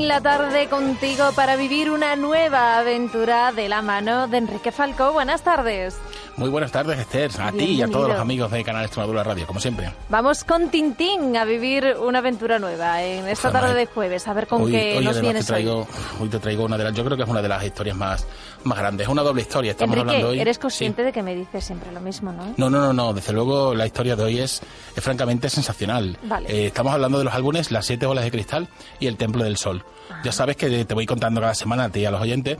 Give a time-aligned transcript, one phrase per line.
[0.00, 5.12] En la tarde contigo para vivir una nueva aventura de la mano de Enrique Falcó.
[5.12, 5.98] Buenas tardes.
[6.40, 9.46] Muy buenas tardes, Esther, a ti y a todos los amigos de Canal Extremadura Radio,
[9.46, 9.92] como siempre.
[10.08, 14.46] Vamos con Tintín a vivir una aventura nueva en esta tarde de jueves, a ver
[14.46, 15.86] con qué nos vienes te traigo,
[16.18, 16.28] hoy.
[16.28, 18.26] te traigo una de las, yo creo que es una de las historias más,
[18.64, 20.40] más grandes, es una doble historia, estamos hablando hoy.
[20.40, 22.54] eres consciente de que me dices siempre lo mismo, ¿no?
[22.56, 24.62] No, no, no, no, desde luego la historia de hoy es,
[24.96, 26.16] francamente sensacional.
[26.46, 29.56] Eh, estamos hablando de los álbumes Las siete olas de cristal y El templo del
[29.56, 29.84] sol.
[30.24, 32.58] Ya sabes que te voy contando cada semana a ti y a los oyentes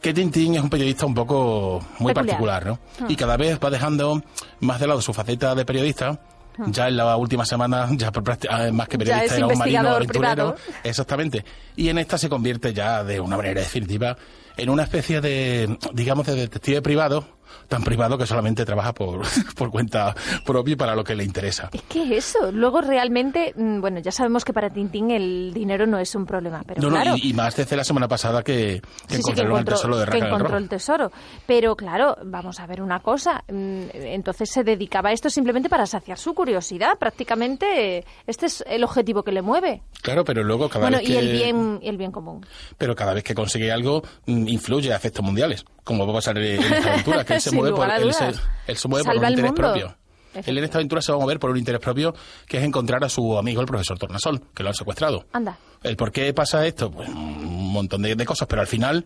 [0.00, 2.78] que Tintín es un periodista un poco muy particular, ¿no?
[3.00, 3.06] Ah.
[3.08, 4.22] Y cada vez va dejando
[4.60, 6.20] más de lado su faceta de periodista.
[6.58, 6.64] Ah.
[6.68, 8.12] Ya en la última semana, ya
[8.50, 10.54] ah, más que periodista, era un marino aventurero.
[10.84, 11.44] Exactamente.
[11.76, 14.16] Y en esta se convierte ya de una manera definitiva
[14.56, 17.37] en una especie de, digamos, de detective privado
[17.68, 19.22] tan privado que solamente trabaja por,
[19.56, 21.70] por cuenta propia y para lo que le interesa.
[21.72, 25.98] Es que eso, luego realmente, mm, bueno, ya sabemos que para Tintín el dinero no
[25.98, 27.10] es un problema, pero no, claro...
[27.12, 30.56] No, y, más desde la semana pasada que, que encontró, el tesoro de Que encontró
[30.56, 31.10] el tesoro.
[31.46, 35.86] Pero claro, vamos a ver una cosa, mm, entonces se dedicaba a esto simplemente para
[35.86, 39.82] saciar su curiosidad, prácticamente este es el objetivo que le mueve.
[40.02, 41.12] Claro, pero luego cada vez que...
[41.12, 42.44] y el bien, el bien común.
[42.76, 46.38] Pero cada vez que consigue algo, mm, influye a efectos mundiales, como va a pasar
[46.38, 49.96] en esta aventura, que se mueve por, él se, mueve por un interés propio.
[50.34, 52.14] Él en esta aventura se va a mover por un interés propio,
[52.46, 55.24] que es encontrar a su amigo el profesor Tornasol, que lo han secuestrado.
[55.32, 55.58] Anda.
[55.82, 56.90] ¿El por qué pasa esto?
[56.90, 59.04] Pues un montón de, cosas, pero al final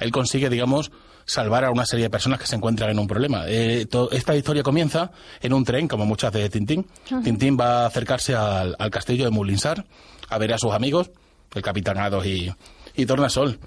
[0.00, 0.90] él consigue, digamos,
[1.24, 3.44] salvar a una serie de personas que se encuentran en un problema.
[3.46, 5.10] Eh, esta historia comienza
[5.40, 6.86] en un tren, como muchas de Tintín.
[7.22, 9.84] Tintín va a acercarse al, castillo de Mulinsar
[10.28, 11.10] a ver a sus amigos,
[11.54, 12.52] el capitán Ados y,
[12.94, 13.58] y Tornasol.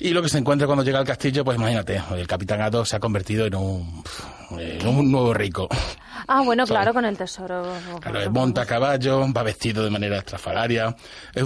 [0.00, 2.96] Y lo que se encuentra cuando llega al castillo, pues imagínate, el capitán Ato se
[2.96, 4.04] ha convertido en un,
[4.50, 5.68] un nuevo rico.
[6.30, 7.64] Ah, bueno, claro, con el tesoro.
[8.00, 10.94] Claro, monta a caballo, va vestido de manera estrafalaria.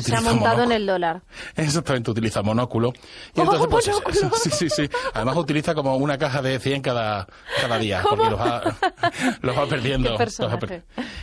[0.00, 1.22] Se ha montado en el dólar.
[1.56, 2.92] Exactamente, utiliza monóculo.
[3.34, 3.90] Y entonces, pues,
[4.42, 4.90] sí, sí, sí.
[5.14, 7.26] Además utiliza como una caja de 100 cada,
[7.60, 8.76] cada día, porque los va,
[9.40, 10.16] los va perdiendo.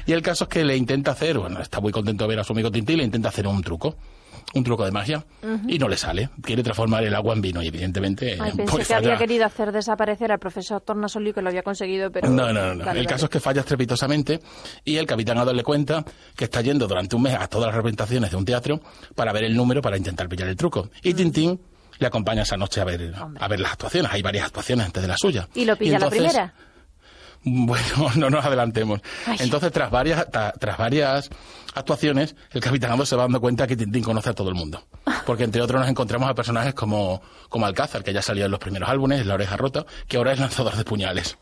[0.05, 2.43] Y el caso es que le intenta hacer, bueno, está muy contento de ver a
[2.43, 3.97] su amigo Tintín, le intenta hacer un truco
[4.53, 5.25] un truco de magia
[5.67, 6.29] y no le sale.
[6.41, 8.37] Quiere transformar el agua en vino y evidentemente...
[8.39, 12.11] Ay, pensé pues que había querido hacer desaparecer al profesor Tornasoli que lo había conseguido,
[12.11, 12.29] pero...
[12.29, 12.91] No, no, no.
[12.91, 14.39] el caso es que falla estrepitosamente
[14.83, 16.03] y el capitán Adol le cuenta
[16.35, 18.81] que está yendo durante un mes a todas las representaciones de un teatro
[19.15, 20.89] para ver el número para intentar pillar el truco.
[21.03, 21.59] Y Tintín
[21.99, 24.11] le acompaña esa noche a ver, a ver las actuaciones.
[24.11, 25.47] Hay varias actuaciones antes de la suya.
[25.53, 26.53] ¿Y lo pilla la primera?
[27.43, 29.01] Bueno, no nos adelantemos.
[29.39, 31.29] Entonces, tras varias, tras varias
[31.73, 34.83] actuaciones, el capitán se va dando cuenta que Tintín conoce a todo el mundo.
[35.25, 38.59] Porque entre otros nos encontramos a personajes como, como Alcázar, que ya salió en los
[38.59, 41.37] primeros álbumes, La oreja rota, que ahora es lanzador de puñales.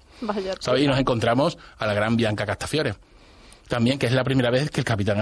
[0.78, 2.96] Y nos encontramos a la gran Bianca Castafiore.
[3.68, 5.18] También, que es la primera vez que el capitán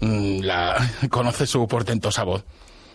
[0.00, 0.76] mm, la,
[1.10, 2.44] conoce su portentosa voz.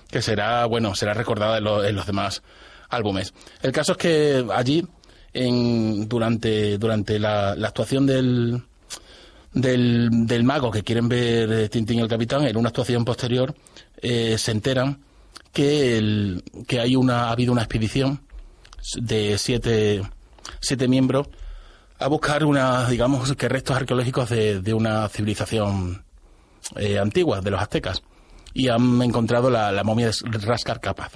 [0.10, 2.44] Que será, bueno, será recordada en los demás
[2.90, 3.34] álbumes.
[3.62, 4.86] El caso es que allí
[5.34, 8.64] en, durante, durante la, actuación del,
[9.54, 13.56] del, mago que quieren ver eh, Tintín y el Capitán, en una actuación posterior,
[14.02, 15.00] eh, se enteran
[15.54, 18.22] que, el, que hay una, ha habido una expedición
[18.96, 20.02] de siete,
[20.60, 21.28] siete miembros
[22.00, 26.04] a buscar una, digamos, que restos arqueológicos de, de una civilización
[26.76, 28.02] eh, antigua, de los aztecas,
[28.54, 31.12] y han encontrado la, la momia de Rascar Capaz.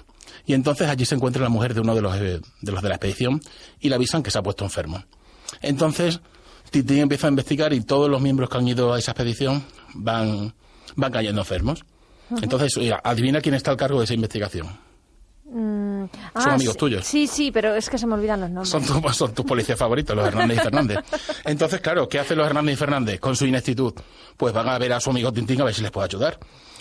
[0.46, 2.90] Y entonces allí se encuentra la mujer de uno de los, eh, de los de
[2.90, 3.42] la expedición
[3.80, 5.04] y le avisan que se ha puesto enfermo.
[5.62, 6.20] Entonces,
[6.72, 9.64] Tintín empieza a investigar y todos los miembros que han ido a esa expedición
[9.94, 10.54] van,
[10.96, 11.86] van cayendo enfermos.
[12.42, 14.68] Entonces, adivina quién está al cargo de esa investigación.
[15.46, 15.85] Mm,
[16.34, 17.06] son ah, amigos tuyos.
[17.06, 18.70] Sí, sí, pero es que se me olvidan los nombres.
[18.70, 21.00] Son, son tus policías favoritos, los Hernández y Fernández.
[21.46, 23.94] Entonces, claro, ¿qué hacen los Hernández y Fernández con su ineptitud?
[24.38, 26.40] Pues van a ver a su amigo Tintín a ver si les puede ayudar.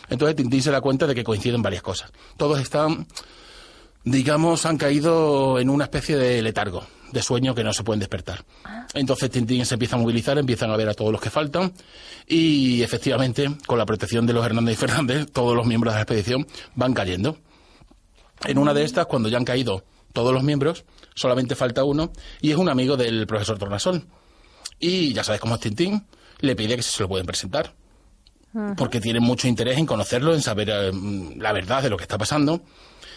[0.08, 2.12] Entonces Tintín se da cuenta de que coinciden varias cosas.
[2.36, 3.06] Todos están
[4.04, 8.44] digamos, han caído en una especie de letargo, de sueño que no se pueden despertar.
[8.64, 8.86] Ah.
[8.94, 11.72] Entonces Tintín se empieza a movilizar, empiezan a ver a todos los que faltan
[12.26, 16.02] y efectivamente, con la protección de los Hernández y Fernández, todos los miembros de la
[16.02, 17.38] expedición van cayendo.
[18.44, 20.84] En una de estas, cuando ya han caído todos los miembros,
[21.14, 24.06] solamente falta uno y es un amigo del profesor Tornasol.
[24.78, 26.06] Y ya sabes cómo es Tintín,
[26.40, 27.74] le pide que se lo pueden presentar.
[28.76, 30.92] Porque tiene mucho interés en conocerlo, en saber eh,
[31.38, 32.62] la verdad de lo que está pasando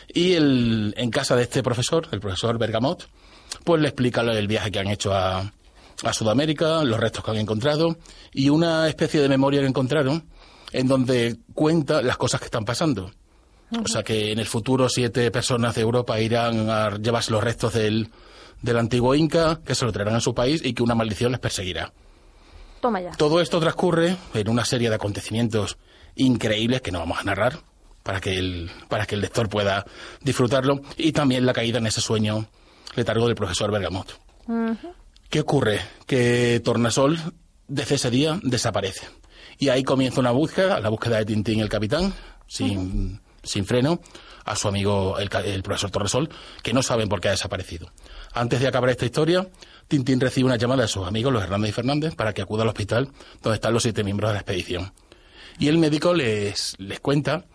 [0.07, 3.07] y el, en casa de este profesor, el profesor Bergamot,
[3.63, 5.51] pues le explica el viaje que han hecho a,
[6.03, 7.97] a Sudamérica, los restos que han encontrado
[8.33, 10.25] y una especie de memoria que encontraron
[10.71, 13.11] en donde cuenta las cosas que están pasando.
[13.71, 17.73] O sea que en el futuro siete personas de Europa irán a llevarse los restos
[17.73, 18.09] del,
[18.61, 21.41] del antiguo Inca, que se lo traerán a su país y que una maldición les
[21.41, 21.91] perseguirá.
[22.79, 23.11] Toma ya.
[23.11, 25.77] Todo esto transcurre en una serie de acontecimientos
[26.15, 27.59] increíbles que no vamos a narrar
[28.03, 29.85] para que el, para que el lector pueda
[30.21, 30.81] disfrutarlo.
[30.95, 32.47] Y también la caída en ese sueño
[32.95, 34.17] letargo del profesor Bergamot.
[35.29, 35.81] ¿Qué ocurre?
[36.05, 37.19] Que Tornasol
[37.67, 39.07] desde ese día desaparece.
[39.59, 42.13] Y ahí comienza una búsqueda, la búsqueda de Tintín el capitán,
[42.47, 44.01] sin, sin freno,
[44.45, 46.29] a su amigo el, el, profesor Torresol,
[46.63, 47.91] que no saben por qué ha desaparecido.
[48.33, 49.47] Antes de acabar esta historia,
[49.87, 52.69] Tintín recibe una llamada de sus amigos, los Hernández y Fernández, para que acuda al
[52.69, 53.09] hospital
[53.41, 54.93] donde están los siete miembros de la expedición.
[55.59, 57.45] Y el médico les, les cuenta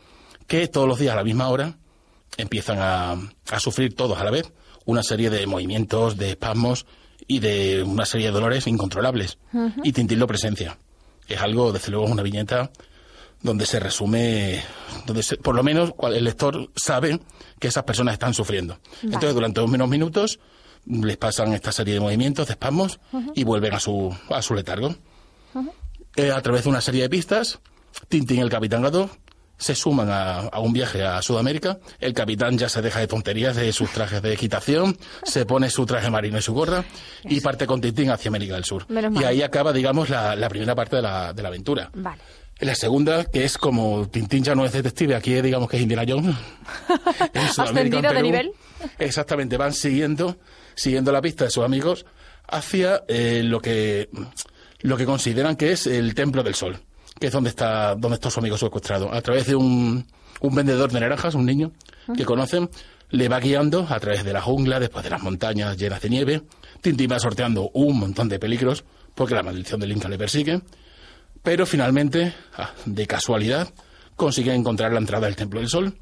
[0.46, 1.78] que todos los días a la misma hora
[2.36, 3.12] empiezan a,
[3.50, 4.52] a sufrir todos a la vez
[4.84, 6.86] una serie de movimientos, de espasmos
[7.26, 9.38] y de una serie de dolores incontrolables.
[9.82, 10.78] Y Tintín lo presencia.
[11.28, 12.70] Es algo, desde luego, una viñeta
[13.42, 14.62] donde se resume,
[15.06, 17.20] donde por lo menos el lector sabe
[17.58, 18.74] que esas personas están sufriendo.
[18.74, 19.14] Vale.
[19.14, 20.38] Entonces, durante unos minutos
[20.86, 22.98] les pasan esta serie de movimientos, de espasmos,
[23.34, 24.94] y vuelven a su, a su letargo.
[26.16, 27.60] Eh, a través de una serie de pistas,
[28.08, 29.10] Tintín y el Capitán Gato
[29.56, 31.78] se suman a, a, un viaje a Sudamérica.
[32.00, 35.86] El capitán ya se deja de tonterías de sus trajes de equitación, se pone su
[35.86, 36.84] traje marino y su gorra
[37.22, 38.86] y parte con Tintín hacia América del Sur.
[38.90, 41.90] y ahí acaba, digamos, la, la primera parte de la, de la aventura.
[41.94, 42.20] Vale.
[42.62, 46.04] La segunda, que es como Tintín ya no es detective, aquí digamos que es Indiana
[46.06, 46.36] Jones.
[47.74, 48.52] Perú, de nivel?
[48.98, 50.38] Exactamente, van siguiendo,
[50.74, 52.06] siguiendo la pista de sus amigos
[52.48, 54.08] hacia eh, lo que
[54.80, 56.80] lo que consideran que es el Templo del Sol
[57.22, 59.14] que es donde está, donde está su amigo secuestrado.
[59.14, 60.04] A través de un,
[60.40, 61.70] un vendedor de naranjas, un niño
[62.16, 62.68] que conocen,
[63.10, 66.42] le va guiando a través de la jungla, después de las montañas llenas de nieve.
[66.80, 68.84] Tintín va sorteando un montón de peligros,
[69.14, 70.62] porque la maldición del Inca le persigue.
[71.42, 72.34] Pero finalmente,
[72.84, 73.68] de casualidad,
[74.16, 75.98] consigue encontrar la entrada del Templo del Sol.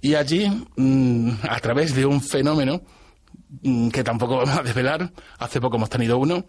[0.00, 2.82] Y allí, mmm, a través de un fenómeno
[3.62, 6.46] mmm, que tampoco vamos a desvelar, hace poco hemos tenido uno,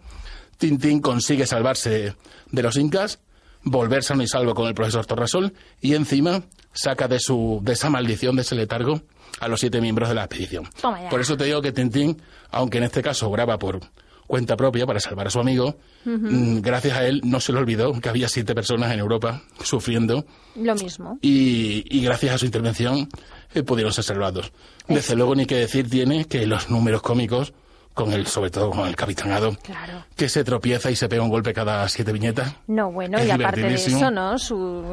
[0.56, 2.14] Tintín consigue salvarse
[2.50, 3.20] de los incas
[3.64, 6.42] volver sano y salvo con el profesor Torrasol y encima
[6.72, 9.02] saca de su de esa maldición, de ese letargo,
[9.40, 10.68] a los siete miembros de la expedición.
[11.10, 13.80] Por eso te digo que Tintín, aunque en este caso graba por
[14.26, 15.76] cuenta propia para salvar a su amigo,
[16.06, 16.60] uh -huh.
[16.62, 20.24] gracias a él no se le olvidó que había siete personas en Europa sufriendo.
[20.56, 21.18] Lo mismo.
[21.20, 23.08] Y, y gracias a su intervención
[23.54, 24.52] eh, pudieron ser salvados.
[24.88, 27.52] Desde luego ni que decir tiene que los números cómicos
[27.94, 30.04] con el, sobre todo con el capitanado, claro.
[30.16, 32.52] que se tropieza y se pega un golpe cada siete viñetas.
[32.66, 34.36] No, bueno, es y aparte de eso, ¿no?
[34.36, 34.84] Su,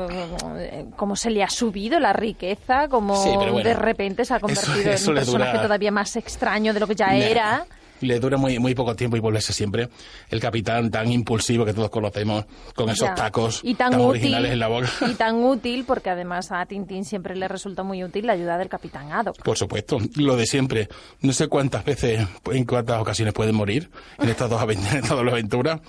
[0.95, 4.77] cómo se le ha subido la riqueza, como sí, bueno, de repente se ha convertido
[4.81, 5.63] eso, eso en un personaje dura...
[5.63, 7.65] todavía más extraño de lo que ya era.
[8.01, 9.89] Le dura muy, muy poco tiempo y volverse siempre
[10.29, 12.45] el capitán tan impulsivo que todos conocemos,
[12.75, 13.15] con esos Ya.
[13.15, 14.89] tacos y tan, tan útil, originales en la boca.
[15.09, 18.69] Y tan útil, porque además a Tintín siempre le resulta muy útil la ayuda del
[18.69, 19.41] capitán Haddock.
[19.43, 20.89] Por supuesto, lo de siempre.
[21.21, 23.89] No sé cuántas veces, en cuántas ocasiones pueden morir
[24.19, 25.79] en estas dos, en estas dos aventuras.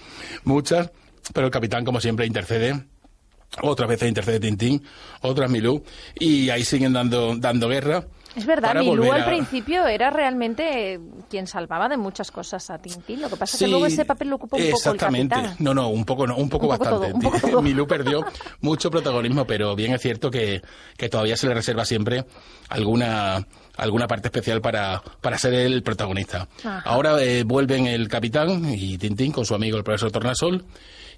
[0.44, 0.90] Muchas,
[1.32, 2.84] pero el capitán, como siempre, intercede.
[3.60, 4.82] Otras veces intercede Tintín,
[5.20, 5.84] otras Milú,
[6.18, 8.06] y ahí siguen dando, dando guerra.
[8.34, 10.98] Es verdad, Milú al a- principio era realmente
[11.28, 13.20] quien salvaba de muchas cosas a Tintín.
[13.20, 15.36] Lo que pasa es Sí, que luego ese papel lo ocupa un poco el Exactamente.
[15.58, 17.06] No, no, un poco, no, un poco Un poco bastante.
[17.08, 17.62] todo, un poco todo.
[17.62, 18.24] Milú perdió
[18.60, 20.62] mucho protagonismo, pero bien es cierto que,
[20.96, 22.24] que todavía se le reserva siempre
[22.68, 23.46] alguna
[23.76, 26.46] alguna parte especial para, para ser el protagonista.
[26.62, 26.80] Ajá.
[26.84, 30.64] Ahora eh, vuelven el capitán y Tintín con su amigo el profesor Tornasol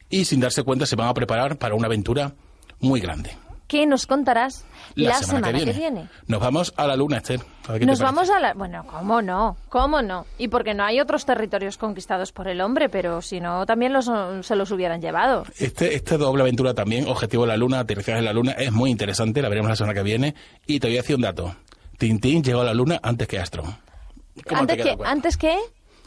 [0.09, 2.33] y sin darse cuenta se van a preparar para una aventura
[2.81, 3.37] muy grande.
[3.75, 4.65] ¿Qué nos contarás
[4.95, 6.07] la, semana, que, viene?
[6.29, 7.41] Nos vamos a la luna, Esther.
[7.67, 8.55] A Nos vamos a la...
[8.55, 9.57] Bueno, ¿cómo no?
[9.69, 10.27] ¿Cómo no?
[10.39, 14.09] Y porque no hay otros territorios conquistados por el hombre, pero si no, también los,
[14.43, 15.43] se los hubieran llevado.
[15.59, 18.93] Este, esta doble aventura también, Objetivo de la Luna, Aterrizaje en la Luna, es muy
[18.93, 20.37] interesante, la veremos la semana que viene.
[20.69, 21.57] Y te voy a decir un dato.
[21.99, 23.43] Tintín llegó a la Luna antes que.
[23.51, 23.77] ¿Cómo
[24.53, 24.91] ¿Antes que?
[24.91, 25.05] ¿Antes?
[25.05, 25.57] Antes que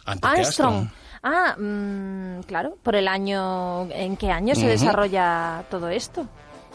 [0.05, 0.87] Armstrong.
[1.21, 3.91] Ah, mm, claro, por el año...
[3.91, 6.25] ¿En qué año se desarrolla todo esto?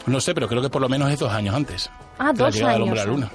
[0.05, 1.89] No sé, pero creo que por lo menos es dos años antes.
[2.19, 3.29] Ah, la dos llegada del años hombre a la Luna.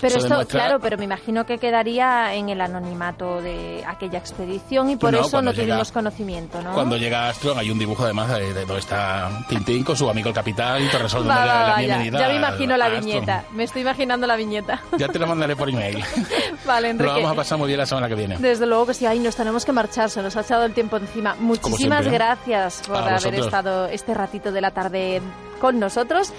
[0.00, 4.18] Pero Eso esto, demuestra- claro, pero me imagino que quedaría en el anonimato de aquella
[4.18, 6.72] expedición y por No, eso no llega- tuvimos conocimiento, ¿no?
[6.74, 10.28] Cuando llega Armstrong hay un dibujo además de, de donde está Tintín con su amigo
[10.28, 13.44] el capitán y Torresol Va, va, la va, ya, ya me imagino a la viñeta.
[13.52, 14.80] Me estoy imaginando la viñeta.
[14.98, 16.02] Ya te la mandaré por email.
[16.66, 17.12] vale, Lo Enrique.
[17.14, 18.36] vamos a pasar muy bien la semana que viene.
[18.38, 20.96] Desde luego que sí, ahí nos tenemos que marchar, se nos ha echado el tiempo
[20.96, 21.36] encima.
[21.38, 23.46] Muchísimas gracias por A haber vosotros.
[23.46, 25.22] estado este ratito de la tarde
[25.60, 26.32] con nosotros.